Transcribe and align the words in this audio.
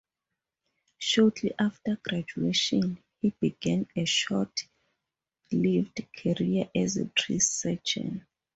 Shortly 0.97 1.53
after 1.59 1.95
graduation, 1.97 3.03
he 3.21 3.29
began 3.39 3.87
a 3.95 4.05
short-lived 4.05 6.01
career 6.17 6.71
as 6.73 6.97
a 6.97 7.05
tree 7.09 7.37
surgeon. 7.37 8.25